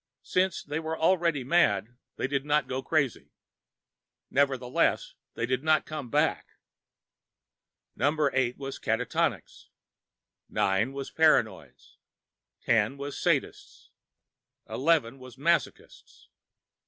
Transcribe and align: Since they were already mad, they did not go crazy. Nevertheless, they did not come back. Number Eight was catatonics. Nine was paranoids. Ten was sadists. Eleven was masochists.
Since 0.23 0.63
they 0.63 0.79
were 0.79 0.97
already 0.97 1.43
mad, 1.43 1.95
they 2.15 2.25
did 2.25 2.43
not 2.43 2.67
go 2.67 2.81
crazy. 2.81 3.29
Nevertheless, 4.31 5.13
they 5.35 5.45
did 5.45 5.63
not 5.63 5.85
come 5.85 6.09
back. 6.09 6.53
Number 7.95 8.31
Eight 8.33 8.57
was 8.57 8.79
catatonics. 8.79 9.67
Nine 10.49 10.91
was 10.93 11.11
paranoids. 11.11 11.97
Ten 12.61 12.97
was 12.97 13.15
sadists. 13.15 13.89
Eleven 14.67 15.19
was 15.19 15.37
masochists. 15.37 16.29